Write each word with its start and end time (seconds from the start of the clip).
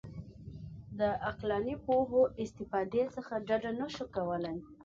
د 0.99 1.01
عقلاني 1.29 1.75
پوهو 1.85 2.21
استفادې 2.43 3.03
څخه 3.15 3.33
ډډه 3.47 3.71
نه 3.79 3.87
شو 3.95 4.05
کولای. 4.15 4.57